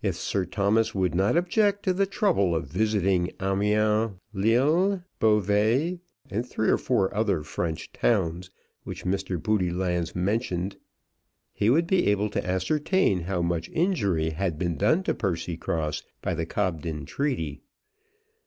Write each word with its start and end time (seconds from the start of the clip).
If 0.00 0.14
Sir 0.16 0.46
Thomas 0.46 0.94
would 0.94 1.14
not 1.14 1.36
object 1.36 1.82
to 1.82 1.92
the 1.92 2.06
trouble 2.06 2.54
of 2.56 2.68
visiting 2.70 3.30
Amiens, 3.38 4.12
Lille, 4.32 5.02
Beauvais, 5.20 6.00
and 6.30 6.48
three 6.48 6.70
or 6.70 6.78
four 6.78 7.14
other 7.14 7.42
French 7.42 7.92
towns 7.92 8.48
which 8.84 9.04
Mr. 9.04 9.36
Roodylands 9.46 10.16
mentioned, 10.16 10.78
he 11.52 11.68
would 11.68 11.86
be 11.86 12.06
able 12.06 12.30
to 12.30 12.46
ascertain 12.46 13.20
how 13.24 13.42
much 13.42 13.68
injury 13.74 14.30
had 14.30 14.58
been 14.58 14.78
done 14.78 15.02
to 15.02 15.12
Percycross 15.12 16.02
by 16.22 16.32
the 16.32 16.46
Cobden 16.46 17.04
treaty. 17.04 17.60